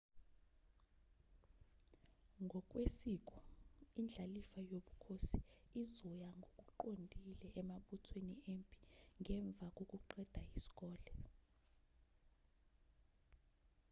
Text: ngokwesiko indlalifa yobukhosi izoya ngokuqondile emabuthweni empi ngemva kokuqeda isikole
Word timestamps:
ngokwesiko 2.43 3.37
indlalifa 3.99 4.59
yobukhosi 4.71 5.37
izoya 5.81 6.29
ngokuqondile 6.39 7.47
emabuthweni 7.59 8.35
empi 8.53 8.79
ngemva 9.21 9.65
kokuqeda 9.75 10.41
isikole 10.57 11.09